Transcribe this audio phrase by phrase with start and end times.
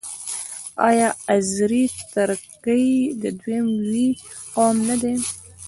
[0.87, 2.93] آیا آذری ترکګي
[3.41, 4.09] دویم لوی
[4.53, 5.15] قوم نه دی؟